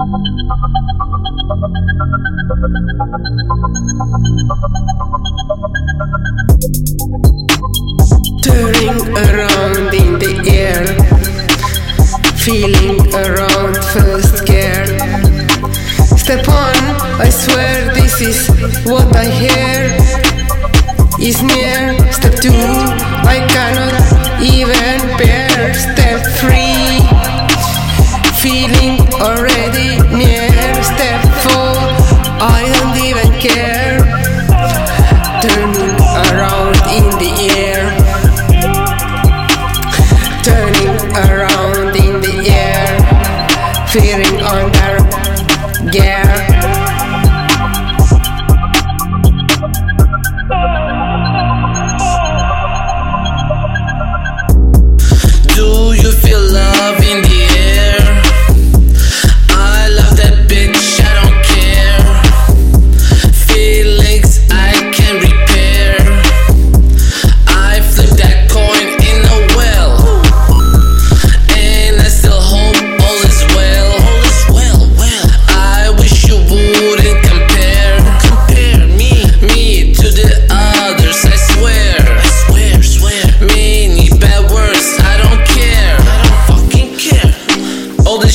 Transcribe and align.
Turning 0.00 0.16
around 9.12 9.92
in 9.92 10.16
the 10.16 10.32
air, 10.48 10.86
feeling 12.32 12.96
around, 13.12 13.76
first 13.92 14.38
scared. 14.38 14.88
Step 16.16 16.48
on, 16.48 16.76
I 17.20 17.28
swear 17.28 17.92
this 17.92 18.22
is 18.22 18.48
what 18.86 19.14
I 19.14 19.26
hear. 19.28 20.00
Is 21.20 21.42
near. 21.42 22.10
Step 22.10 22.40
two, 22.40 23.19
around 36.28 36.76
in 36.96 37.06
the 37.22 37.32
air. 37.56 37.84
Turning 40.42 40.96
around 41.14 41.96
in 41.96 42.20
the 42.20 42.36
air. 42.50 42.90
feeling 43.92 44.40
on 44.42 44.70
the 45.90 45.98
air. 45.98 46.39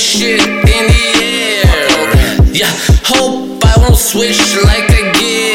shit 0.05 0.39
in 0.39 0.85
the 0.93 1.03
air. 1.23 1.65
Yeah, 2.53 2.71
hope 3.03 3.65
I 3.65 3.73
won't 3.81 3.97
switch 3.97 4.55
like 4.63 4.87
a 4.91 5.11
gear. 5.17 5.54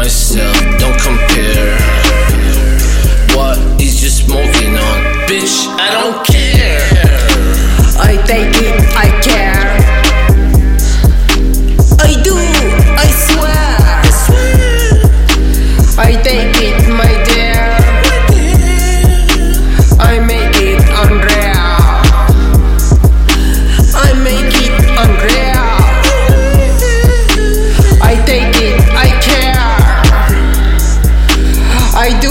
myself. 0.00 0.69
I 32.00 32.18
do 32.18 32.29